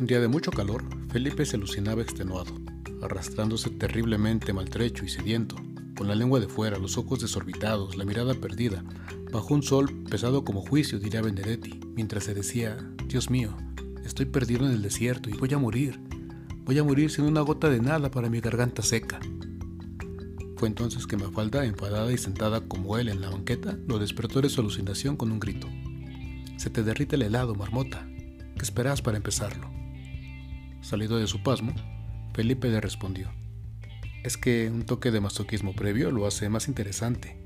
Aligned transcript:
Un 0.00 0.06
día 0.06 0.18
de 0.18 0.28
mucho 0.28 0.50
calor, 0.50 0.82
Felipe 1.10 1.44
se 1.44 1.56
alucinaba 1.56 2.00
extenuado, 2.00 2.54
arrastrándose 3.02 3.68
terriblemente 3.68 4.54
maltrecho 4.54 5.04
y 5.04 5.10
sediento, 5.10 5.56
con 5.94 6.08
la 6.08 6.14
lengua 6.14 6.40
de 6.40 6.48
fuera, 6.48 6.78
los 6.78 6.96
ojos 6.96 7.20
desorbitados, 7.20 7.98
la 7.98 8.06
mirada 8.06 8.32
perdida, 8.32 8.82
bajo 9.30 9.52
un 9.52 9.62
sol 9.62 9.92
pesado 10.08 10.42
como 10.42 10.62
juicio, 10.62 10.98
diría 10.98 11.20
Benedetti, 11.20 11.80
mientras 11.94 12.24
se 12.24 12.32
decía, 12.32 12.78
Dios 13.08 13.28
mío, 13.28 13.54
estoy 14.02 14.24
perdido 14.24 14.64
en 14.64 14.72
el 14.72 14.80
desierto 14.80 15.28
y 15.28 15.34
voy 15.34 15.52
a 15.52 15.58
morir. 15.58 16.00
Voy 16.64 16.78
a 16.78 16.84
morir 16.84 17.10
sin 17.10 17.26
una 17.26 17.42
gota 17.42 17.68
de 17.68 17.82
nada 17.82 18.10
para 18.10 18.30
mi 18.30 18.40
garganta 18.40 18.80
seca. 18.80 19.20
Fue 20.56 20.66
entonces 20.66 21.06
que 21.06 21.18
Mafalda, 21.18 21.66
enfadada 21.66 22.10
y 22.10 22.16
sentada 22.16 22.62
como 22.62 22.96
él 22.96 23.10
en 23.10 23.20
la 23.20 23.28
banqueta, 23.28 23.76
lo 23.86 23.98
despertó 23.98 24.40
de 24.40 24.48
su 24.48 24.62
alucinación 24.62 25.18
con 25.18 25.30
un 25.30 25.40
grito. 25.40 25.68
Se 26.56 26.70
te 26.70 26.82
derrite 26.82 27.16
el 27.16 27.22
helado, 27.22 27.54
marmota. 27.54 28.08
¿Qué 28.54 28.62
esperas 28.62 29.02
para 29.02 29.18
empezarlo? 29.18 29.79
Salido 30.82 31.18
de 31.18 31.26
su 31.26 31.42
pasmo, 31.42 31.74
Felipe 32.32 32.68
le 32.68 32.80
respondió. 32.80 33.30
Es 34.24 34.36
que 34.36 34.70
un 34.70 34.84
toque 34.84 35.10
de 35.10 35.20
masoquismo 35.20 35.74
previo 35.74 36.10
lo 36.10 36.26
hace 36.26 36.48
más 36.48 36.68
interesante. 36.68 37.38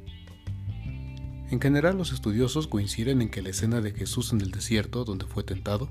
En 1.50 1.60
general 1.60 1.98
los 1.98 2.12
estudiosos 2.12 2.68
coinciden 2.68 3.22
en 3.22 3.28
que 3.28 3.42
la 3.42 3.50
escena 3.50 3.80
de 3.80 3.92
Jesús 3.92 4.32
en 4.32 4.40
el 4.40 4.50
desierto, 4.50 5.04
donde 5.04 5.26
fue 5.26 5.42
tentado, 5.42 5.88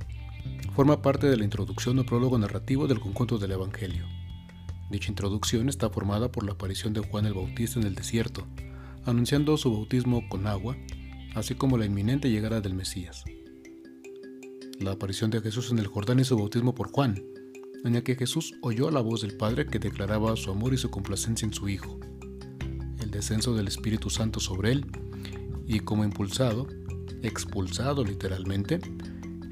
forma 0.75 1.01
parte 1.01 1.27
de 1.27 1.37
la 1.37 1.43
introducción 1.43 1.99
o 1.99 2.05
prólogo 2.05 2.37
narrativo 2.37 2.87
del 2.87 2.99
conjunto 2.99 3.37
del 3.37 3.51
Evangelio. 3.51 4.05
Dicha 4.89 5.09
introducción 5.09 5.69
está 5.69 5.89
formada 5.89 6.31
por 6.31 6.45
la 6.45 6.53
aparición 6.53 6.93
de 6.93 7.01
Juan 7.01 7.25
el 7.25 7.33
Bautista 7.33 7.79
en 7.79 7.85
el 7.85 7.95
desierto, 7.95 8.47
anunciando 9.05 9.57
su 9.57 9.71
bautismo 9.71 10.27
con 10.29 10.47
agua, 10.47 10.75
así 11.35 11.55
como 11.55 11.77
la 11.77 11.85
inminente 11.85 12.29
llegada 12.29 12.61
del 12.61 12.73
Mesías. 12.73 13.23
La 14.79 14.91
aparición 14.91 15.29
de 15.31 15.41
Jesús 15.41 15.71
en 15.71 15.79
el 15.79 15.87
Jordán 15.87 16.19
y 16.19 16.23
su 16.23 16.35
bautismo 16.35 16.73
por 16.73 16.91
Juan, 16.91 17.23
en 17.83 17.95
el 17.95 18.03
que 18.03 18.15
Jesús 18.15 18.53
oyó 18.61 18.89
la 18.91 19.01
voz 19.01 19.21
del 19.21 19.37
Padre 19.37 19.65
que 19.65 19.79
declaraba 19.79 20.35
su 20.35 20.51
amor 20.51 20.73
y 20.73 20.77
su 20.77 20.89
complacencia 20.89 21.45
en 21.45 21.53
su 21.53 21.69
Hijo. 21.69 21.99
El 22.99 23.11
descenso 23.11 23.53
del 23.53 23.67
Espíritu 23.67 24.09
Santo 24.09 24.39
sobre 24.39 24.71
él, 24.71 24.85
y 25.67 25.79
como 25.81 26.03
impulsado, 26.03 26.67
expulsado 27.21 28.03
literalmente, 28.03 28.79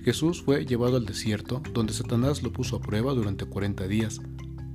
Jesús 0.04 0.42
fue 0.42 0.66
llevado 0.66 0.98
al 0.98 1.06
desierto, 1.06 1.62
donde 1.74 1.94
Satanás 1.94 2.42
lo 2.42 2.52
puso 2.52 2.78
a 2.78 2.82
prueba 2.82 3.14
durante 3.14 3.46
40 3.46 3.88
días 3.88 4.20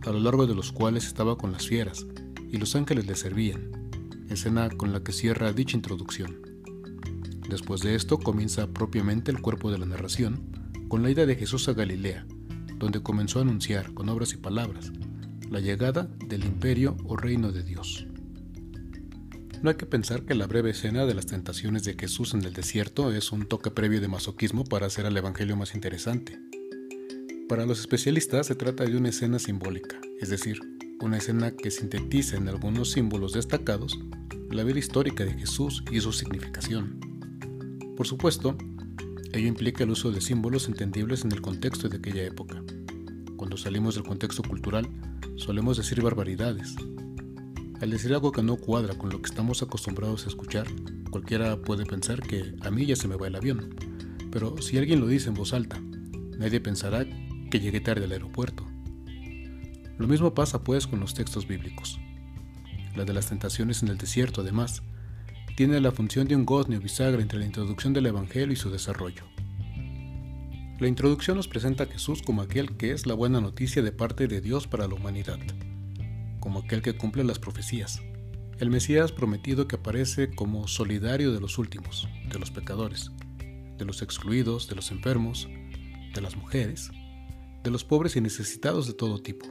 a 0.06 0.10
lo 0.10 0.20
largo 0.20 0.46
de 0.46 0.54
los 0.54 0.70
cuales 0.70 1.06
estaba 1.06 1.36
con 1.36 1.50
las 1.52 1.66
fieras, 1.66 2.06
y 2.50 2.58
los 2.58 2.76
ángeles 2.76 3.06
le 3.06 3.16
servían, 3.16 3.90
escena 4.30 4.68
con 4.70 4.92
la 4.92 5.02
que 5.02 5.12
cierra 5.12 5.52
dicha 5.52 5.76
introducción. 5.76 6.45
Después 7.48 7.80
de 7.80 7.94
esto 7.94 8.18
comienza 8.18 8.66
propiamente 8.66 9.30
el 9.30 9.40
cuerpo 9.40 9.70
de 9.70 9.78
la 9.78 9.86
narración, 9.86 10.50
con 10.88 11.02
la 11.02 11.10
ida 11.10 11.26
de 11.26 11.36
Jesús 11.36 11.68
a 11.68 11.74
Galilea, 11.74 12.26
donde 12.78 13.02
comenzó 13.02 13.38
a 13.38 13.42
anunciar, 13.42 13.94
con 13.94 14.08
obras 14.08 14.32
y 14.32 14.36
palabras, 14.36 14.92
la 15.50 15.60
llegada 15.60 16.08
del 16.26 16.44
imperio 16.44 16.96
o 17.04 17.16
reino 17.16 17.52
de 17.52 17.62
Dios. 17.62 18.06
No 19.62 19.70
hay 19.70 19.76
que 19.76 19.86
pensar 19.86 20.24
que 20.24 20.34
la 20.34 20.46
breve 20.46 20.70
escena 20.70 21.06
de 21.06 21.14
las 21.14 21.26
tentaciones 21.26 21.84
de 21.84 21.94
Jesús 21.94 22.34
en 22.34 22.42
el 22.42 22.52
desierto 22.52 23.12
es 23.12 23.32
un 23.32 23.46
toque 23.46 23.70
previo 23.70 24.00
de 24.00 24.08
masoquismo 24.08 24.64
para 24.64 24.86
hacer 24.86 25.06
al 25.06 25.16
Evangelio 25.16 25.56
más 25.56 25.74
interesante. 25.74 26.38
Para 27.48 27.64
los 27.64 27.80
especialistas 27.80 28.48
se 28.48 28.54
trata 28.56 28.84
de 28.84 28.96
una 28.96 29.08
escena 29.08 29.38
simbólica, 29.38 29.98
es 30.20 30.28
decir, 30.30 30.60
una 31.00 31.18
escena 31.18 31.52
que 31.52 31.70
sintetiza 31.70 32.36
en 32.36 32.48
algunos 32.48 32.90
símbolos 32.90 33.32
destacados 33.32 33.98
la 34.50 34.64
vida 34.64 34.78
histórica 34.78 35.24
de 35.24 35.34
Jesús 35.34 35.82
y 35.90 36.00
su 36.00 36.12
significación. 36.12 37.05
Por 37.96 38.06
supuesto, 38.06 38.56
ello 39.32 39.48
implica 39.48 39.84
el 39.84 39.90
uso 39.90 40.10
de 40.10 40.20
símbolos 40.20 40.68
entendibles 40.68 41.24
en 41.24 41.32
el 41.32 41.40
contexto 41.40 41.88
de 41.88 41.96
aquella 41.96 42.24
época. 42.24 42.62
Cuando 43.36 43.56
salimos 43.56 43.94
del 43.94 44.04
contexto 44.04 44.42
cultural, 44.42 44.86
solemos 45.36 45.78
decir 45.78 46.02
barbaridades. 46.02 46.76
Al 47.80 47.90
decir 47.90 48.12
algo 48.12 48.32
que 48.32 48.42
no 48.42 48.56
cuadra 48.56 48.96
con 48.96 49.10
lo 49.10 49.20
que 49.20 49.28
estamos 49.28 49.62
acostumbrados 49.62 50.26
a 50.26 50.28
escuchar, 50.28 50.66
cualquiera 51.10 51.60
puede 51.62 51.86
pensar 51.86 52.20
que 52.20 52.54
a 52.60 52.70
mí 52.70 52.84
ya 52.84 52.96
se 52.96 53.08
me 53.08 53.16
va 53.16 53.28
el 53.28 53.36
avión. 53.36 53.74
Pero 54.30 54.60
si 54.60 54.76
alguien 54.76 55.00
lo 55.00 55.06
dice 55.06 55.28
en 55.28 55.34
voz 55.34 55.54
alta, 55.54 55.80
nadie 56.38 56.60
pensará 56.60 57.06
que 57.50 57.60
llegué 57.60 57.80
tarde 57.80 58.04
al 58.04 58.12
aeropuerto. 58.12 58.66
Lo 59.96 60.06
mismo 60.06 60.34
pasa 60.34 60.62
pues 60.62 60.86
con 60.86 61.00
los 61.00 61.14
textos 61.14 61.48
bíblicos. 61.48 61.98
La 62.94 63.06
de 63.06 63.14
las 63.14 63.28
tentaciones 63.28 63.82
en 63.82 63.88
el 63.88 63.96
desierto, 63.96 64.42
además, 64.42 64.82
tiene 65.56 65.80
la 65.80 65.90
función 65.90 66.28
de 66.28 66.36
un 66.36 66.44
gozne 66.44 66.76
o 66.76 66.80
bisagra 66.80 67.22
entre 67.22 67.38
la 67.38 67.46
introducción 67.46 67.94
del 67.94 68.04
Evangelio 68.04 68.52
y 68.52 68.56
su 68.56 68.70
desarrollo. 68.70 69.24
La 70.78 70.86
introducción 70.86 71.38
nos 71.38 71.48
presenta 71.48 71.84
a 71.84 71.86
Jesús 71.86 72.20
como 72.20 72.42
aquel 72.42 72.76
que 72.76 72.92
es 72.92 73.06
la 73.06 73.14
buena 73.14 73.40
noticia 73.40 73.80
de 73.80 73.90
parte 73.90 74.28
de 74.28 74.42
Dios 74.42 74.66
para 74.66 74.86
la 74.86 74.94
humanidad, 74.94 75.38
como 76.40 76.58
aquel 76.58 76.82
que 76.82 76.98
cumple 76.98 77.24
las 77.24 77.38
profecías, 77.38 78.02
el 78.58 78.68
Mesías 78.68 79.12
prometido 79.12 79.66
que 79.66 79.76
aparece 79.76 80.34
como 80.34 80.68
solidario 80.68 81.32
de 81.32 81.40
los 81.40 81.56
últimos, 81.56 82.06
de 82.30 82.38
los 82.38 82.50
pecadores, 82.50 83.10
de 83.78 83.84
los 83.86 84.02
excluidos, 84.02 84.68
de 84.68 84.76
los 84.76 84.90
enfermos, 84.90 85.48
de 86.14 86.20
las 86.20 86.36
mujeres, 86.36 86.90
de 87.64 87.70
los 87.70 87.82
pobres 87.82 88.14
y 88.16 88.20
necesitados 88.20 88.86
de 88.86 88.92
todo 88.92 89.22
tipo. 89.22 89.46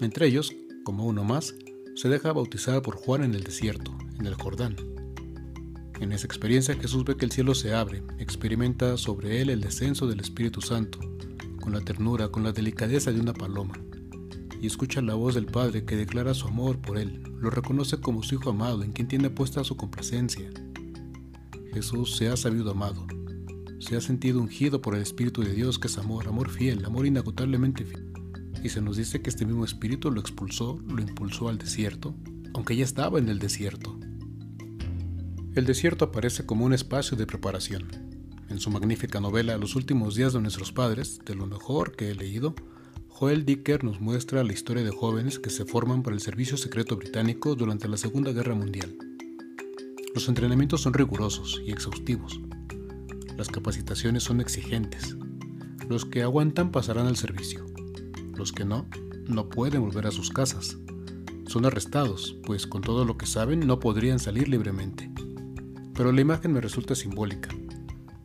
Entre 0.00 0.28
ellos, 0.28 0.52
como 0.84 1.06
uno 1.06 1.24
más, 1.24 1.56
se 1.96 2.08
deja 2.08 2.32
bautizar 2.32 2.82
por 2.82 2.94
Juan 2.94 3.24
en 3.24 3.34
el 3.34 3.42
desierto, 3.42 3.96
en 4.18 4.26
el 4.26 4.34
Jordán. 4.34 4.76
En 6.00 6.12
esa 6.12 6.26
experiencia 6.26 6.74
Jesús 6.74 7.04
ve 7.04 7.16
que 7.16 7.24
el 7.24 7.32
cielo 7.32 7.54
se 7.54 7.74
abre, 7.74 8.02
experimenta 8.18 8.96
sobre 8.96 9.40
él 9.40 9.50
el 9.50 9.60
descenso 9.60 10.06
del 10.06 10.20
Espíritu 10.20 10.60
Santo, 10.60 10.98
con 11.60 11.72
la 11.72 11.80
ternura, 11.80 12.28
con 12.28 12.42
la 12.42 12.52
delicadeza 12.52 13.12
de 13.12 13.20
una 13.20 13.32
paloma, 13.32 13.74
y 14.60 14.66
escucha 14.66 15.00
la 15.00 15.14
voz 15.14 15.34
del 15.34 15.46
Padre 15.46 15.84
que 15.84 15.96
declara 15.96 16.34
su 16.34 16.48
amor 16.48 16.78
por 16.78 16.98
él, 16.98 17.22
lo 17.40 17.50
reconoce 17.50 17.98
como 17.98 18.22
su 18.22 18.34
Hijo 18.34 18.50
amado 18.50 18.82
en 18.82 18.92
quien 18.92 19.08
tiene 19.08 19.30
puesta 19.30 19.64
su 19.64 19.76
complacencia. 19.76 20.50
Jesús 21.72 22.16
se 22.16 22.28
ha 22.28 22.36
sabido 22.36 22.70
amado, 22.70 23.06
se 23.78 23.96
ha 23.96 24.00
sentido 24.00 24.40
ungido 24.40 24.80
por 24.80 24.94
el 24.94 25.02
Espíritu 25.02 25.42
de 25.42 25.52
Dios 25.52 25.78
que 25.78 25.88
es 25.88 25.98
amor, 25.98 26.28
amor 26.28 26.50
fiel, 26.50 26.84
amor 26.84 27.06
inagotablemente 27.06 27.84
fiel. 27.84 28.12
Y 28.62 28.68
se 28.68 28.80
nos 28.80 28.96
dice 28.96 29.20
que 29.22 29.30
este 29.30 29.46
mismo 29.46 29.64
Espíritu 29.64 30.10
lo 30.10 30.20
expulsó, 30.20 30.78
lo 30.88 31.00
impulsó 31.00 31.48
al 31.48 31.58
desierto, 31.58 32.14
aunque 32.54 32.76
ya 32.76 32.84
estaba 32.84 33.18
en 33.18 33.28
el 33.28 33.38
desierto. 33.38 33.95
El 35.56 35.64
desierto 35.64 36.04
aparece 36.04 36.44
como 36.44 36.66
un 36.66 36.74
espacio 36.74 37.16
de 37.16 37.26
preparación. 37.26 37.88
En 38.50 38.60
su 38.60 38.68
magnífica 38.68 39.20
novela 39.20 39.56
Los 39.56 39.74
últimos 39.74 40.14
días 40.14 40.34
de 40.34 40.40
nuestros 40.42 40.70
padres, 40.70 41.18
de 41.24 41.34
lo 41.34 41.46
mejor 41.46 41.96
que 41.96 42.10
he 42.10 42.14
leído, 42.14 42.54
Joel 43.08 43.46
Dicker 43.46 43.82
nos 43.82 43.98
muestra 43.98 44.44
la 44.44 44.52
historia 44.52 44.84
de 44.84 44.90
jóvenes 44.90 45.38
que 45.38 45.48
se 45.48 45.64
forman 45.64 46.02
para 46.02 46.14
el 46.14 46.20
servicio 46.20 46.58
secreto 46.58 46.98
británico 46.98 47.54
durante 47.54 47.88
la 47.88 47.96
Segunda 47.96 48.32
Guerra 48.32 48.54
Mundial. 48.54 48.98
Los 50.14 50.28
entrenamientos 50.28 50.82
son 50.82 50.92
rigurosos 50.92 51.62
y 51.64 51.70
exhaustivos, 51.70 52.38
las 53.38 53.48
capacitaciones 53.48 54.24
son 54.24 54.42
exigentes. 54.42 55.16
Los 55.88 56.04
que 56.04 56.22
aguantan 56.22 56.70
pasarán 56.70 57.06
al 57.06 57.16
servicio. 57.16 57.64
Los 58.36 58.52
que 58.52 58.66
no, 58.66 58.86
no 59.26 59.48
pueden 59.48 59.80
volver 59.80 60.06
a 60.06 60.10
sus 60.10 60.28
casas. 60.28 60.76
Son 61.46 61.64
arrestados, 61.64 62.36
pues 62.44 62.66
con 62.66 62.82
todo 62.82 63.06
lo 63.06 63.16
que 63.16 63.24
saben 63.24 63.66
no 63.66 63.80
podrían 63.80 64.18
salir 64.18 64.48
libremente. 64.48 65.15
Pero 65.96 66.12
la 66.12 66.20
imagen 66.20 66.52
me 66.52 66.60
resulta 66.60 66.94
simbólica. 66.94 67.48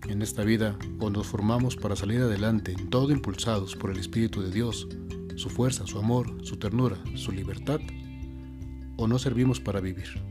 En 0.09 0.22
esta 0.22 0.44
vida, 0.44 0.78
o 1.00 1.09
nos 1.09 1.28
formamos 1.28 1.78
para 1.78 1.96
salir 1.96 2.20
adelante, 2.20 2.74
en 2.74 2.90
todo 2.90 3.14
impulsados 3.14 3.78
por 3.78 3.92
el 3.92 3.98
Espíritu 3.98 4.42
de 4.42 4.52
Dios, 4.52 4.90
su 5.38 5.50
fuerza, 5.50 5.88
su 5.88 5.98
amor, 5.98 6.46
su 6.46 6.58
ternura, 6.58 6.98
su 7.16 7.32
libertad, 7.32 7.80
o 8.98 9.08
no 9.08 9.18
servimos 9.20 9.62
para 9.62 9.80
vivir. 9.80 10.22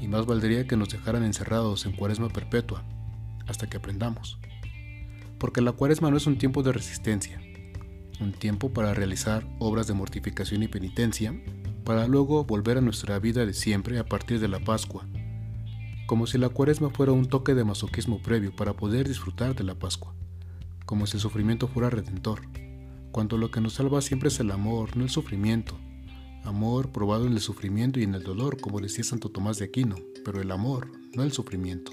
Y 0.00 0.08
más 0.08 0.24
valdría 0.24 0.66
que 0.66 0.78
nos 0.78 0.88
dejaran 0.88 1.24
encerrados 1.24 1.84
en 1.84 1.92
cuaresma 1.92 2.30
perpetua, 2.30 2.82
hasta 3.46 3.68
que 3.68 3.76
aprendamos. 3.76 4.38
Porque 5.38 5.60
la 5.60 5.72
cuaresma 5.72 6.10
no 6.10 6.16
es 6.16 6.26
un 6.26 6.38
tiempo 6.38 6.62
de 6.62 6.72
resistencia, 6.72 7.38
un 8.18 8.32
tiempo 8.32 8.72
para 8.72 8.94
realizar 8.94 9.46
obras 9.58 9.88
de 9.88 9.94
mortificación 9.94 10.62
y 10.62 10.68
penitencia, 10.68 11.38
para 11.84 12.06
luego 12.08 12.44
volver 12.44 12.78
a 12.78 12.80
nuestra 12.80 13.18
vida 13.18 13.44
de 13.44 13.52
siempre 13.52 13.98
a 13.98 14.06
partir 14.06 14.40
de 14.40 14.48
la 14.48 14.60
Pascua, 14.60 15.06
como 16.06 16.26
si 16.26 16.38
la 16.38 16.48
cuaresma 16.48 16.90
fuera 16.90 17.12
un 17.12 17.26
toque 17.26 17.54
de 17.54 17.64
masoquismo 17.64 18.20
previo 18.20 18.54
para 18.54 18.74
poder 18.74 19.08
disfrutar 19.08 19.54
de 19.54 19.64
la 19.64 19.74
Pascua, 19.74 20.14
como 20.86 21.06
si 21.06 21.16
el 21.16 21.20
sufrimiento 21.20 21.68
fuera 21.68 21.90
redentor, 21.90 22.42
cuando 23.12 23.36
lo 23.36 23.50
que 23.50 23.60
nos 23.60 23.74
salva 23.74 24.00
siempre 24.00 24.28
es 24.28 24.40
el 24.40 24.50
amor, 24.50 24.96
no 24.96 25.04
el 25.04 25.10
sufrimiento, 25.10 25.78
amor 26.44 26.90
probado 26.90 27.26
en 27.26 27.32
el 27.32 27.40
sufrimiento 27.40 28.00
y 28.00 28.04
en 28.04 28.14
el 28.14 28.22
dolor, 28.22 28.60
como 28.60 28.80
decía 28.80 29.04
Santo 29.04 29.30
Tomás 29.30 29.58
de 29.58 29.66
Aquino, 29.66 29.96
pero 30.24 30.40
el 30.40 30.50
amor, 30.50 30.90
no 31.14 31.22
el 31.22 31.32
sufrimiento. 31.32 31.92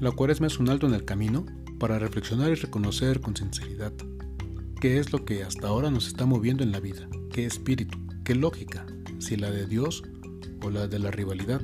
La 0.00 0.12
cuaresma 0.12 0.46
es 0.46 0.58
un 0.58 0.68
alto 0.68 0.86
en 0.86 0.94
el 0.94 1.04
camino 1.04 1.46
para 1.78 1.98
reflexionar 1.98 2.50
y 2.50 2.54
reconocer 2.54 3.20
con 3.20 3.36
sinceridad 3.36 3.92
qué 4.80 4.98
es 4.98 5.12
lo 5.12 5.24
que 5.24 5.42
hasta 5.42 5.66
ahora 5.66 5.90
nos 5.90 6.06
está 6.06 6.24
moviendo 6.24 6.62
en 6.62 6.70
la 6.70 6.80
vida, 6.80 7.08
qué 7.32 7.46
espíritu, 7.46 7.98
qué 8.24 8.34
lógica, 8.34 8.86
si 9.18 9.36
la 9.36 9.50
de 9.50 9.66
Dios 9.66 10.04
o 10.62 10.70
la 10.70 10.86
de 10.86 11.00
la 11.00 11.10
rivalidad, 11.10 11.62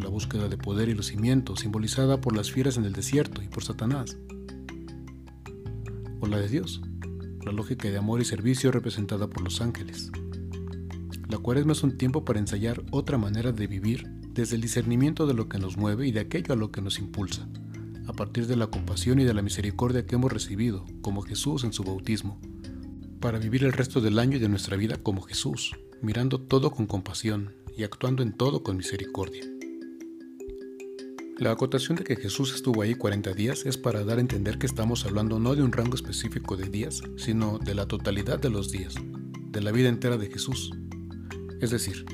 la 0.00 0.08
búsqueda 0.08 0.48
de 0.48 0.56
poder 0.56 0.88
y 0.88 0.94
lucimiento 0.94 1.56
simbolizada 1.56 2.20
por 2.20 2.36
las 2.36 2.50
fieras 2.50 2.76
en 2.76 2.84
el 2.84 2.92
desierto 2.92 3.42
y 3.42 3.48
por 3.48 3.62
Satanás. 3.62 4.18
o 6.22 6.26
la 6.26 6.38
de 6.38 6.48
Dios, 6.48 6.82
la 7.44 7.52
lógica 7.52 7.88
de 7.88 7.96
amor 7.96 8.20
y 8.20 8.26
servicio 8.26 8.70
representada 8.70 9.26
por 9.26 9.42
los 9.42 9.62
ángeles. 9.62 10.10
La 11.28 11.38
cuaresma 11.38 11.72
es 11.72 11.82
un 11.82 11.96
tiempo 11.96 12.24
para 12.24 12.40
ensayar 12.40 12.82
otra 12.90 13.16
manera 13.16 13.52
de 13.52 13.66
vivir 13.66 14.06
desde 14.34 14.56
el 14.56 14.60
discernimiento 14.60 15.26
de 15.26 15.34
lo 15.34 15.48
que 15.48 15.58
nos 15.58 15.76
mueve 15.76 16.06
y 16.06 16.12
de 16.12 16.20
aquello 16.20 16.52
a 16.52 16.56
lo 16.56 16.70
que 16.70 16.82
nos 16.82 16.98
impulsa, 16.98 17.48
a 18.06 18.12
partir 18.12 18.46
de 18.46 18.56
la 18.56 18.66
compasión 18.66 19.18
y 19.18 19.24
de 19.24 19.32
la 19.32 19.42
misericordia 19.42 20.04
que 20.04 20.16
hemos 20.16 20.32
recibido, 20.32 20.84
como 21.00 21.22
Jesús 21.22 21.64
en 21.64 21.72
su 21.72 21.84
bautismo, 21.84 22.38
para 23.20 23.38
vivir 23.38 23.64
el 23.64 23.72
resto 23.72 24.00
del 24.00 24.18
año 24.18 24.36
y 24.36 24.40
de 24.40 24.48
nuestra 24.48 24.76
vida 24.76 24.96
como 24.96 25.22
Jesús, 25.22 25.76
mirando 26.02 26.40
todo 26.40 26.70
con 26.70 26.86
compasión 26.86 27.54
y 27.76 27.84
actuando 27.84 28.22
en 28.22 28.32
todo 28.32 28.62
con 28.62 28.76
misericordia. 28.76 29.44
La 31.40 31.52
acotación 31.52 31.96
de 31.96 32.04
que 32.04 32.16
Jesús 32.16 32.54
estuvo 32.54 32.82
ahí 32.82 32.94
40 32.94 33.32
días 33.32 33.64
es 33.64 33.78
para 33.78 34.04
dar 34.04 34.18
a 34.18 34.20
entender 34.20 34.58
que 34.58 34.66
estamos 34.66 35.06
hablando 35.06 35.40
no 35.40 35.54
de 35.54 35.62
un 35.62 35.72
rango 35.72 35.94
específico 35.94 36.54
de 36.54 36.68
días, 36.68 37.02
sino 37.16 37.58
de 37.58 37.74
la 37.74 37.86
totalidad 37.86 38.38
de 38.38 38.50
los 38.50 38.70
días, 38.70 38.94
de 39.50 39.62
la 39.62 39.72
vida 39.72 39.88
entera 39.88 40.18
de 40.18 40.26
Jesús. 40.26 40.70
Es 41.62 41.70
decir, 41.70 42.04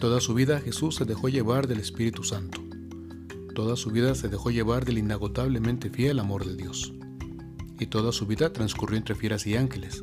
toda 0.00 0.22
su 0.22 0.32
vida 0.32 0.58
Jesús 0.58 0.94
se 0.94 1.04
dejó 1.04 1.28
llevar 1.28 1.66
del 1.66 1.80
Espíritu 1.80 2.24
Santo. 2.24 2.62
Toda 3.54 3.76
su 3.76 3.90
vida 3.90 4.14
se 4.14 4.30
dejó 4.30 4.50
llevar 4.50 4.86
del 4.86 4.96
inagotablemente 4.96 5.90
fiel 5.90 6.18
amor 6.18 6.46
de 6.46 6.56
Dios. 6.56 6.94
Y 7.78 7.88
toda 7.88 8.10
su 8.10 8.26
vida 8.26 8.54
transcurrió 8.54 8.96
entre 8.96 9.14
fieras 9.14 9.46
y 9.46 9.54
ángeles, 9.54 10.02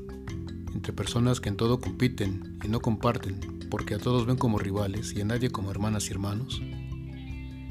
entre 0.76 0.94
personas 0.94 1.42
que 1.42 1.50
en 1.50 1.58
todo 1.58 1.80
compiten 1.80 2.60
y 2.64 2.68
no 2.68 2.82
comparten, 2.82 3.40
porque 3.72 3.96
a 3.96 3.98
todos 3.98 4.28
ven 4.28 4.38
como 4.38 4.60
rivales 4.60 5.16
y 5.16 5.22
a 5.22 5.26
nadie 5.26 5.50
como 5.50 5.72
hermanas 5.72 6.08
y 6.10 6.12
hermanos, 6.12 6.62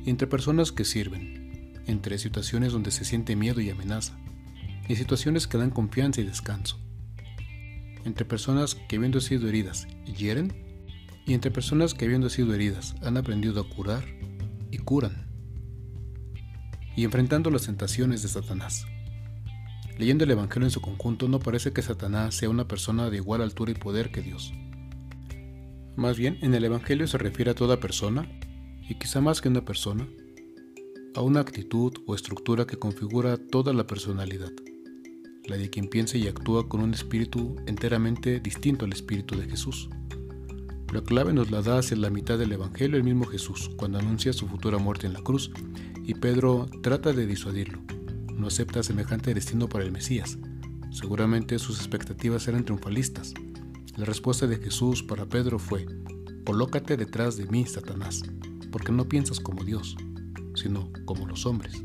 entre 0.06 0.26
personas 0.26 0.72
que 0.72 0.84
sirven, 0.84 1.82
entre 1.86 2.18
situaciones 2.18 2.72
donde 2.72 2.90
se 2.90 3.04
siente 3.04 3.36
miedo 3.36 3.60
y 3.60 3.70
amenaza, 3.70 4.18
y 4.88 4.96
situaciones 4.96 5.46
que 5.46 5.58
dan 5.58 5.70
confianza 5.70 6.20
y 6.20 6.24
descanso, 6.24 6.78
entre 8.04 8.24
personas 8.24 8.74
que 8.74 8.96
habiendo 8.96 9.20
sido 9.20 9.48
heridas 9.48 9.86
hieren, 10.04 10.66
y 11.26 11.34
entre 11.34 11.50
personas 11.50 11.92
que 11.92 12.06
habiendo 12.06 12.30
sido 12.30 12.54
heridas 12.54 12.94
han 13.02 13.18
aprendido 13.18 13.60
a 13.60 13.68
curar 13.68 14.04
y 14.70 14.78
curan, 14.78 15.26
y 16.96 17.04
enfrentando 17.04 17.50
las 17.50 17.66
tentaciones 17.66 18.22
de 18.22 18.28
Satanás. 18.28 18.86
Leyendo 19.98 20.24
el 20.24 20.30
Evangelio 20.30 20.66
en 20.66 20.70
su 20.70 20.80
conjunto 20.80 21.28
no 21.28 21.40
parece 21.40 21.72
que 21.72 21.82
Satanás 21.82 22.34
sea 22.34 22.48
una 22.48 22.68
persona 22.68 23.10
de 23.10 23.16
igual 23.16 23.42
altura 23.42 23.72
y 23.72 23.74
poder 23.74 24.10
que 24.10 24.22
Dios. 24.22 24.52
Más 25.96 26.16
bien, 26.16 26.38
en 26.42 26.54
el 26.54 26.64
Evangelio 26.64 27.08
se 27.08 27.18
refiere 27.18 27.50
a 27.50 27.54
toda 27.54 27.80
persona 27.80 28.28
y 28.88 28.94
quizá 28.94 29.20
más 29.20 29.40
que 29.40 29.48
una 29.48 29.64
persona, 29.64 30.08
a 31.14 31.20
una 31.20 31.40
actitud 31.40 31.92
o 32.06 32.14
estructura 32.14 32.66
que 32.66 32.78
configura 32.78 33.36
toda 33.36 33.72
la 33.72 33.86
personalidad, 33.86 34.52
la 35.44 35.56
de 35.56 35.68
quien 35.68 35.88
piensa 35.88 36.16
y 36.16 36.26
actúa 36.26 36.68
con 36.68 36.80
un 36.80 36.94
espíritu 36.94 37.56
enteramente 37.66 38.40
distinto 38.40 38.86
al 38.86 38.92
espíritu 38.92 39.36
de 39.36 39.48
Jesús. 39.48 39.90
La 40.92 41.02
clave 41.02 41.34
nos 41.34 41.50
la 41.50 41.60
da 41.60 41.78
hacia 41.78 41.98
la 41.98 42.08
mitad 42.08 42.38
del 42.38 42.52
Evangelio 42.52 42.96
el 42.96 43.04
mismo 43.04 43.26
Jesús, 43.26 43.70
cuando 43.76 43.98
anuncia 43.98 44.32
su 44.32 44.48
futura 44.48 44.78
muerte 44.78 45.06
en 45.06 45.12
la 45.12 45.22
cruz, 45.22 45.50
y 46.02 46.14
Pedro 46.14 46.66
trata 46.82 47.12
de 47.12 47.26
disuadirlo. 47.26 47.80
No 48.32 48.46
acepta 48.46 48.82
semejante 48.82 49.34
destino 49.34 49.68
para 49.68 49.84
el 49.84 49.92
Mesías. 49.92 50.38
Seguramente 50.90 51.58
sus 51.58 51.78
expectativas 51.78 52.48
eran 52.48 52.64
triunfalistas. 52.64 53.34
La 53.96 54.06
respuesta 54.06 54.46
de 54.46 54.56
Jesús 54.56 55.02
para 55.02 55.26
Pedro 55.26 55.58
fue, 55.58 55.86
Colócate 56.46 56.96
detrás 56.96 57.36
de 57.36 57.46
mí, 57.46 57.66
Satanás 57.66 58.22
porque 58.70 58.92
no 58.92 59.08
piensas 59.08 59.40
como 59.40 59.64
Dios, 59.64 59.96
sino 60.54 60.90
como 61.04 61.26
los 61.26 61.46
hombres. 61.46 61.82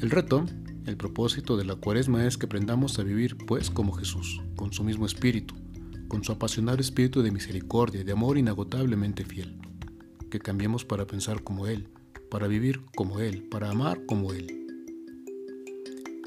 El 0.00 0.10
reto, 0.10 0.44
el 0.86 0.96
propósito 0.96 1.56
de 1.56 1.64
la 1.64 1.76
cuaresma 1.76 2.26
es 2.26 2.38
que 2.38 2.46
aprendamos 2.46 2.98
a 2.98 3.02
vivir 3.02 3.36
pues 3.46 3.70
como 3.70 3.92
Jesús, 3.92 4.40
con 4.56 4.72
su 4.72 4.84
mismo 4.84 5.06
espíritu, 5.06 5.54
con 6.08 6.24
su 6.24 6.32
apasionado 6.32 6.80
espíritu 6.80 7.22
de 7.22 7.30
misericordia 7.30 8.04
de 8.04 8.12
amor 8.12 8.38
inagotablemente 8.38 9.24
fiel, 9.24 9.58
que 10.30 10.38
cambiemos 10.38 10.84
para 10.84 11.06
pensar 11.06 11.42
como 11.42 11.66
Él, 11.66 11.88
para 12.30 12.46
vivir 12.46 12.82
como 12.94 13.20
Él, 13.20 13.42
para 13.50 13.70
amar 13.70 14.06
como 14.06 14.32
Él. 14.32 14.66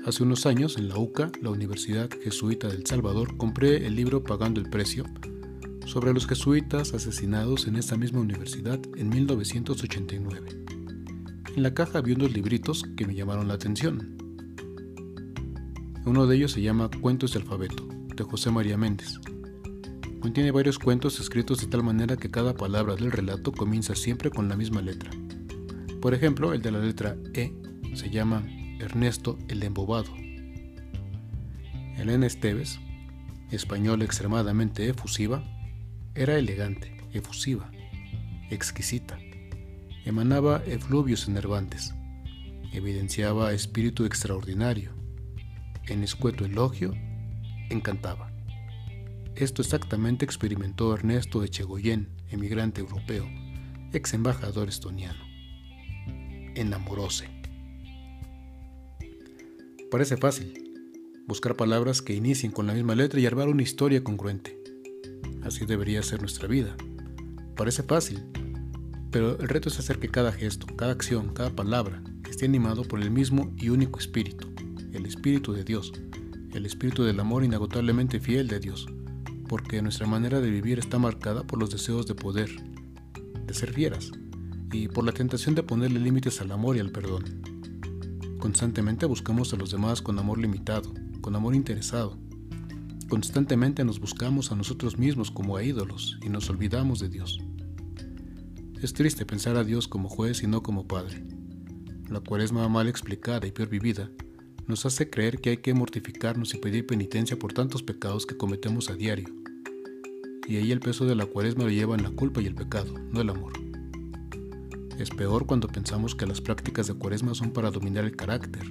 Hace 0.06 0.24
unos 0.24 0.46
años, 0.48 0.78
en 0.78 0.90
la 0.90 0.98
UCA, 0.98 1.32
la 1.42 1.52
Universidad 1.52 2.10
Jesuita 2.24 2.68
del 2.68 2.86
Salvador, 2.86 3.38
compré 3.38 3.86
el 3.86 3.96
libro 3.96 4.24
Pagando 4.24 4.60
el 4.60 4.70
Precio 4.70 5.06
sobre 5.86 6.14
los 6.14 6.28
jesuitas 6.28 6.94
asesinados 6.94 7.68
en 7.68 7.76
esta 7.76 7.98
misma 7.98 8.20
universidad 8.20 8.80
en 8.98 9.10
1989. 9.10 10.66
En 11.56 11.64
la 11.64 11.74
caja 11.74 12.00
había 12.00 12.16
unos 12.16 12.32
libritos 12.32 12.84
que 12.96 13.06
me 13.06 13.16
llamaron 13.16 13.48
la 13.48 13.56
atención. 13.56 14.18
Uno 16.06 16.28
de 16.28 16.38
ellos 16.38 16.54
se 16.54 16.62
llama 16.62 16.90
Cuentos 17.02 17.34
de 17.34 17.40
Alfabeto, 17.40 17.88
de 18.16 18.24
José 18.24 18.52
María 18.52 18.78
Méndez. 18.78 19.20
Contiene 20.22 20.52
varios 20.52 20.80
cuentos 20.80 21.20
escritos 21.20 21.60
de 21.60 21.68
tal 21.68 21.84
manera 21.84 22.16
que 22.16 22.30
cada 22.30 22.54
palabra 22.54 22.96
del 22.96 23.12
relato 23.12 23.52
comienza 23.52 23.96
siempre 23.96 24.30
con 24.30 24.48
la 24.48 24.56
misma 24.56 24.82
letra. 24.82 25.12
Por 26.02 26.14
ejemplo, 26.14 26.54
el 26.54 26.62
de 26.62 26.72
la 26.72 26.80
letra 26.80 27.18
E 27.34 27.54
se 27.94 28.10
llama 28.10 28.44
Ernesto 28.80 29.38
el 29.48 29.62
Embobado. 29.62 30.12
Elena 31.98 32.26
Esteves, 32.26 32.80
española 33.52 34.06
extremadamente 34.06 34.88
efusiva, 34.90 35.44
era 36.14 36.38
elegante, 36.38 36.98
efusiva, 37.14 37.72
exquisita. 38.50 39.18
Emanaba 40.06 40.62
efluvios 40.66 41.28
enervantes. 41.28 41.94
Evidenciaba 42.74 43.54
espíritu 43.54 44.06
extraordinario. 44.06 44.94
En 45.88 46.04
escueto 46.04 46.44
elogio, 46.44 46.94
encantaba. 47.70 48.32
Esto 49.36 49.62
exactamente 49.62 50.26
experimentó 50.26 50.94
Ernesto 50.94 51.44
Echegoyen, 51.44 52.10
emigrante 52.30 52.82
europeo, 52.82 53.28
ex 53.94 54.14
embajador 54.14 54.68
estoniano. 54.68 55.24
Enamoróse. 56.56 57.30
Parece 59.90 60.18
fácil, 60.18 60.74
buscar 61.26 61.56
palabras 61.56 62.02
que 62.02 62.14
inicien 62.14 62.52
con 62.52 62.68
la 62.68 62.74
misma 62.74 62.96
letra 62.96 63.20
y 63.22 63.26
armar 63.26 63.48
una 63.48 63.64
historia 63.64 64.04
congruente. 64.04 64.61
Así 65.44 65.66
debería 65.66 66.04
ser 66.04 66.20
nuestra 66.22 66.48
vida. 66.48 66.76
Parece 67.56 67.84
fácil, 67.84 68.24
pero 69.12 69.38
el 69.40 69.50
reto 69.50 69.70
es 69.70 69.80
hacer 69.80 70.00
que 70.00 70.10
cada 70.10 70.32
gesto, 70.32 70.68
cada 70.76 70.92
acción, 70.92 71.34
cada 71.34 71.50
palabra 71.52 72.02
esté 72.30 72.46
animado 72.46 72.84
por 72.84 73.02
el 73.02 73.12
mismo 73.12 73.54
y 73.58 73.70
único 73.70 74.00
espíritu, 74.00 74.48
el 74.94 75.06
espíritu 75.06 75.52
de 75.52 75.64
Dios, 75.64 75.92
el 76.54 76.66
espíritu 76.66 77.04
del 77.04 77.20
amor 77.20 77.44
inagotablemente 77.44 78.20
fiel 78.20 78.48
de 78.48 78.60
Dios, 78.60 78.88
porque 79.48 79.82
nuestra 79.82 80.08
manera 80.08 80.40
de 80.40 80.50
vivir 80.50 80.80
está 80.80 80.98
marcada 80.98 81.44
por 81.44 81.60
los 81.60 81.70
deseos 81.70 82.08
de 82.08 82.16
poder, 82.16 82.50
de 83.46 83.54
ser 83.54 83.74
fieras, 83.74 84.12
y 84.72 84.88
por 84.88 85.04
la 85.04 85.12
tentación 85.12 85.56
de 85.56 85.64
ponerle 85.64 86.00
límites 86.00 86.40
al 86.40 86.52
amor 86.52 86.78
y 86.78 86.80
al 86.80 86.92
perdón. 86.92 87.26
Constantemente 88.40 89.06
buscamos 89.06 89.54
a 89.54 89.58
los 89.58 89.72
demás 89.72 90.02
con 90.02 90.18
amor 90.18 90.38
limitado, 90.38 90.94
con 91.20 91.36
amor 91.36 91.54
interesado, 91.54 92.18
Constantemente 93.12 93.84
nos 93.84 94.00
buscamos 94.00 94.54
a 94.54 94.56
nosotros 94.56 94.98
mismos 94.98 95.32
como 95.32 95.58
a 95.58 95.64
ídolos 95.64 96.18
y 96.24 96.30
nos 96.30 96.50
olvidamos 96.50 97.02
de 97.02 97.10
Dios. 97.10 97.40
Es 98.82 98.94
triste 98.94 99.26
pensar 99.26 99.58
a 99.58 99.66
Dios 99.66 99.90
como 99.90 100.08
juez 100.08 100.44
y 100.44 100.48
no 100.48 100.64
como 100.64 100.88
padre. 100.88 101.22
La 102.08 102.22
cuaresma 102.22 102.70
mal 102.70 102.88
explicada 102.88 103.46
y 103.46 103.52
peor 103.52 103.68
vivida 103.68 104.10
nos 104.66 104.86
hace 104.86 105.10
creer 105.10 105.42
que 105.42 105.50
hay 105.50 105.58
que 105.58 105.74
mortificarnos 105.74 106.54
y 106.54 106.58
pedir 106.60 106.88
penitencia 106.88 107.38
por 107.38 107.52
tantos 107.52 107.84
pecados 107.84 108.26
que 108.26 108.38
cometemos 108.38 108.90
a 108.90 108.96
diario. 108.96 109.28
Y 110.48 110.56
ahí 110.56 110.72
el 110.72 110.80
peso 110.80 111.04
de 111.04 111.16
la 111.16 111.26
cuaresma 111.26 111.66
lo 111.66 111.70
llevan 111.70 112.04
la 112.04 112.12
culpa 112.12 112.42
y 112.42 112.46
el 112.46 112.56
pecado, 112.56 112.94
no 113.12 113.20
el 113.20 113.30
amor. 113.30 113.52
Es 114.98 115.10
peor 115.10 115.46
cuando 115.48 115.68
pensamos 115.68 116.16
que 116.16 116.28
las 116.28 116.40
prácticas 116.40 116.88
de 116.88 116.94
cuaresma 116.94 117.36
son 117.36 117.52
para 117.52 117.72
dominar 117.72 118.06
el 118.06 118.16
carácter, 118.16 118.64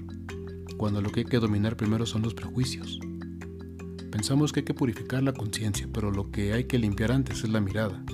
cuando 0.78 1.02
lo 1.02 1.10
que 1.10 1.20
hay 1.20 1.26
que 1.26 1.40
dominar 1.40 1.76
primero 1.76 2.06
son 2.06 2.22
los 2.22 2.32
prejuicios. 2.32 3.00
Pensamos 4.10 4.52
que 4.52 4.60
hay 4.60 4.64
que 4.64 4.74
purificar 4.74 5.22
la 5.22 5.32
conciencia, 5.32 5.88
pero 5.92 6.10
lo 6.10 6.30
que 6.30 6.52
hay 6.52 6.64
que 6.64 6.78
limpiar 6.78 7.12
antes 7.12 7.44
es 7.44 7.50
la 7.50 7.60
mirada, 7.60 8.04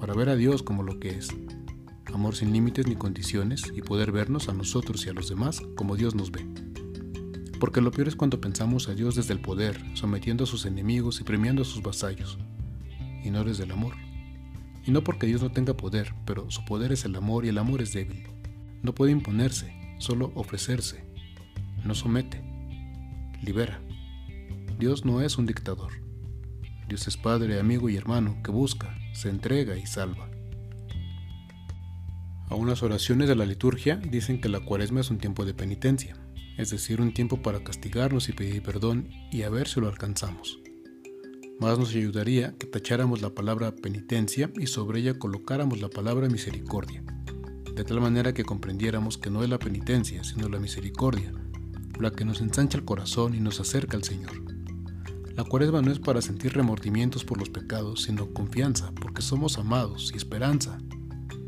para 0.00 0.14
ver 0.14 0.28
a 0.28 0.36
Dios 0.36 0.62
como 0.62 0.82
lo 0.82 0.98
que 0.98 1.10
es, 1.10 1.28
amor 2.12 2.34
sin 2.34 2.52
límites 2.52 2.86
ni 2.86 2.96
condiciones 2.96 3.62
y 3.74 3.80
poder 3.80 4.12
vernos 4.12 4.48
a 4.48 4.52
nosotros 4.52 5.06
y 5.06 5.10
a 5.10 5.12
los 5.12 5.28
demás 5.28 5.62
como 5.76 5.96
Dios 5.96 6.14
nos 6.14 6.32
ve. 6.32 6.46
Porque 7.60 7.80
lo 7.80 7.90
peor 7.90 8.08
es 8.08 8.16
cuando 8.16 8.40
pensamos 8.40 8.88
a 8.88 8.94
Dios 8.94 9.14
desde 9.14 9.34
el 9.34 9.40
poder, 9.40 9.80
sometiendo 9.94 10.44
a 10.44 10.46
sus 10.46 10.64
enemigos 10.64 11.20
y 11.20 11.24
premiando 11.24 11.62
a 11.62 11.64
sus 11.64 11.82
vasallos, 11.82 12.38
y 13.22 13.30
no 13.30 13.44
desde 13.44 13.64
el 13.64 13.72
amor. 13.72 13.94
Y 14.84 14.90
no 14.90 15.04
porque 15.04 15.26
Dios 15.26 15.42
no 15.42 15.50
tenga 15.52 15.76
poder, 15.76 16.14
pero 16.24 16.50
su 16.50 16.64
poder 16.64 16.92
es 16.92 17.04
el 17.04 17.14
amor 17.16 17.44
y 17.44 17.48
el 17.48 17.58
amor 17.58 17.82
es 17.82 17.92
débil. 17.92 18.24
No 18.82 18.94
puede 18.94 19.12
imponerse, 19.12 19.72
solo 19.98 20.32
ofrecerse. 20.34 21.04
No 21.84 21.94
somete, 21.94 22.42
libera. 23.42 23.80
Dios 24.78 25.04
no 25.04 25.20
es 25.22 25.38
un 25.38 25.46
dictador. 25.46 25.92
Dios 26.88 27.08
es 27.08 27.16
Padre, 27.16 27.58
amigo 27.58 27.88
y 27.88 27.96
hermano 27.96 28.40
que 28.44 28.52
busca, 28.52 28.96
se 29.12 29.28
entrega 29.28 29.76
y 29.76 29.84
salva. 29.86 30.30
A 32.48 32.54
unas 32.54 32.84
oraciones 32.84 33.28
de 33.28 33.34
la 33.34 33.44
liturgia 33.44 33.96
dicen 33.96 34.40
que 34.40 34.48
la 34.48 34.60
cuaresma 34.60 35.00
es 35.00 35.10
un 35.10 35.18
tiempo 35.18 35.44
de 35.44 35.52
penitencia. 35.52 36.16
es 36.56 36.70
decir, 36.70 37.00
un 37.00 37.12
tiempo 37.12 37.40
para 37.40 37.62
castigarnos 37.62 38.28
y 38.28 38.32
pedir 38.32 38.62
perdón 38.62 39.08
y 39.32 39.42
a 39.42 39.50
ver 39.50 39.66
si 39.66 39.80
lo 39.80 39.88
alcanzamos. 39.88 40.60
Más 41.60 41.76
nos 41.76 41.90
ayudaría 41.90 42.54
que 42.56 42.66
tacháramos 42.66 43.20
la 43.20 43.30
palabra 43.30 43.74
penitencia 43.74 44.50
y 44.56 44.68
sobre 44.68 45.00
ella 45.00 45.18
colocáramos 45.18 45.80
la 45.80 45.88
palabra 45.88 46.28
misericordia, 46.28 47.02
de 47.74 47.84
tal 47.84 48.00
manera 48.00 48.32
que 48.32 48.44
comprendiéramos 48.44 49.18
que 49.18 49.30
no 49.30 49.42
es 49.42 49.50
la 49.50 49.58
penitencia, 49.58 50.22
sino 50.22 50.48
la 50.48 50.60
misericordia, 50.60 51.32
la 51.98 52.12
que 52.12 52.24
nos 52.24 52.40
ensancha 52.40 52.78
el 52.78 52.84
corazón 52.84 53.34
y 53.34 53.40
nos 53.40 53.60
acerca 53.60 53.96
al 53.96 54.04
Señor. 54.04 54.47
La 55.38 55.44
cuaresma 55.44 55.80
no 55.82 55.92
es 55.92 56.00
para 56.00 56.20
sentir 56.20 56.54
remordimientos 56.54 57.24
por 57.24 57.38
los 57.38 57.48
pecados, 57.48 58.02
sino 58.02 58.34
confianza, 58.34 58.90
porque 59.00 59.22
somos 59.22 59.56
amados 59.56 60.10
y 60.12 60.16
esperanza, 60.16 60.78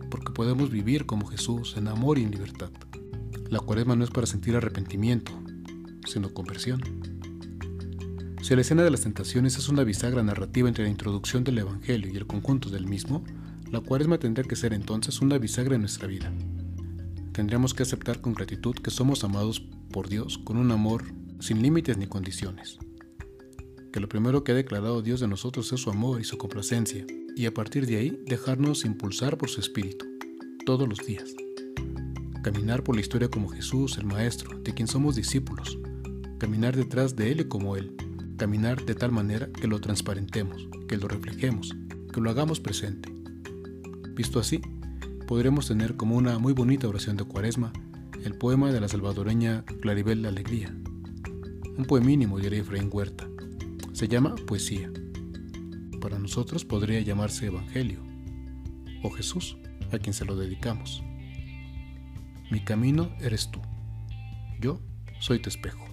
porque 0.08 0.30
podemos 0.30 0.70
vivir 0.70 1.06
como 1.06 1.26
Jesús 1.26 1.74
en 1.76 1.88
amor 1.88 2.16
y 2.16 2.22
en 2.22 2.30
libertad. 2.30 2.70
La 3.48 3.58
cuaresma 3.58 3.96
no 3.96 4.04
es 4.04 4.10
para 4.10 4.28
sentir 4.28 4.54
arrepentimiento, 4.54 5.32
sino 6.06 6.32
conversión. 6.32 6.80
Si 8.42 8.54
la 8.54 8.60
escena 8.60 8.84
de 8.84 8.92
las 8.92 9.00
tentaciones 9.00 9.58
es 9.58 9.68
una 9.68 9.82
bisagra 9.82 10.22
narrativa 10.22 10.68
entre 10.68 10.84
la 10.84 10.90
introducción 10.90 11.42
del 11.42 11.58
Evangelio 11.58 12.12
y 12.12 12.16
el 12.16 12.28
conjunto 12.28 12.70
del 12.70 12.86
mismo, 12.86 13.24
la 13.72 13.80
cuaresma 13.80 14.18
tendría 14.18 14.46
que 14.46 14.54
ser 14.54 14.72
entonces 14.72 15.20
una 15.20 15.36
bisagra 15.38 15.74
en 15.74 15.80
nuestra 15.80 16.06
vida. 16.06 16.32
Tendríamos 17.32 17.74
que 17.74 17.82
aceptar 17.82 18.20
con 18.20 18.34
gratitud 18.34 18.76
que 18.76 18.92
somos 18.92 19.24
amados 19.24 19.58
por 19.90 20.08
Dios 20.08 20.38
con 20.38 20.58
un 20.58 20.70
amor 20.70 21.12
sin 21.40 21.60
límites 21.60 21.98
ni 21.98 22.06
condiciones. 22.06 22.78
Que 23.92 24.00
lo 24.00 24.08
primero 24.08 24.44
que 24.44 24.52
ha 24.52 24.54
declarado 24.54 25.02
Dios 25.02 25.20
de 25.20 25.28
nosotros 25.28 25.72
es 25.72 25.80
su 25.80 25.90
amor 25.90 26.20
y 26.20 26.24
su 26.24 26.38
complacencia, 26.38 27.04
y 27.36 27.46
a 27.46 27.54
partir 27.54 27.86
de 27.86 27.96
ahí 27.96 28.22
dejarnos 28.26 28.84
impulsar 28.84 29.36
por 29.36 29.48
su 29.48 29.60
espíritu, 29.60 30.06
todos 30.64 30.88
los 30.88 30.98
días. 30.98 31.34
Caminar 32.42 32.82
por 32.82 32.94
la 32.94 33.00
historia 33.00 33.28
como 33.28 33.48
Jesús, 33.48 33.98
el 33.98 34.06
Maestro, 34.06 34.58
de 34.60 34.72
quien 34.72 34.88
somos 34.88 35.16
discípulos. 35.16 35.78
Caminar 36.38 36.76
detrás 36.76 37.16
de 37.16 37.32
Él 37.32 37.40
y 37.40 37.44
como 37.44 37.76
Él. 37.76 37.94
Caminar 38.36 38.84
de 38.84 38.94
tal 38.94 39.12
manera 39.12 39.48
que 39.52 39.68
lo 39.68 39.80
transparentemos, 39.80 40.68
que 40.88 40.96
lo 40.96 41.08
reflejemos, 41.08 41.76
que 42.12 42.20
lo 42.20 42.30
hagamos 42.30 42.60
presente. 42.60 43.12
Visto 44.14 44.38
así, 44.38 44.60
podremos 45.26 45.68
tener 45.68 45.96
como 45.96 46.16
una 46.16 46.38
muy 46.38 46.52
bonita 46.52 46.88
oración 46.88 47.16
de 47.16 47.24
cuaresma 47.24 47.72
el 48.24 48.34
poema 48.34 48.70
de 48.72 48.80
la 48.80 48.88
salvadoreña 48.88 49.64
Claribel 49.80 50.22
La 50.22 50.28
Alegría. 50.28 50.74
Un 51.76 51.84
poemínimo, 51.86 52.38
diría 52.38 52.60
Efraín 52.60 52.90
Huerta. 52.92 53.29
Se 54.00 54.08
llama 54.08 54.34
Poesía. 54.46 54.90
Para 56.00 56.18
nosotros 56.18 56.64
podría 56.64 57.02
llamarse 57.02 57.48
Evangelio 57.48 58.02
o 59.02 59.10
Jesús, 59.10 59.58
a 59.92 59.98
quien 59.98 60.14
se 60.14 60.24
lo 60.24 60.36
dedicamos. 60.36 61.02
Mi 62.50 62.60
camino 62.64 63.14
eres 63.20 63.50
tú. 63.50 63.60
Yo 64.58 64.80
soy 65.18 65.38
tu 65.38 65.50
espejo. 65.50 65.89